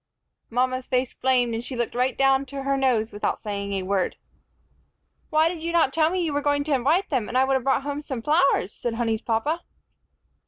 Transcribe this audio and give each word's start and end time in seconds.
Mama's 0.49 0.87
face 0.87 1.13
flamed, 1.13 1.53
and 1.53 1.63
she 1.63 1.75
looked 1.75 1.93
right 1.93 2.17
down 2.17 2.43
to 2.47 2.63
her 2.63 2.75
nose 2.75 3.11
without 3.11 3.37
saying 3.37 3.73
a 3.73 3.83
word. 3.83 4.15
"Why 5.29 5.47
did 5.47 5.61
you 5.61 5.71
not 5.71 5.93
tell 5.93 6.09
me 6.09 6.23
you 6.23 6.33
were 6.33 6.41
going 6.41 6.63
to 6.63 6.73
invite 6.73 7.09
them, 7.11 7.27
and 7.27 7.37
I 7.37 7.43
would 7.43 7.53
have 7.53 7.63
brought 7.63 7.83
home 7.83 8.01
some 8.01 8.23
flowers?" 8.23 8.73
said 8.73 8.95
Honey's 8.95 9.21
papa. 9.21 9.61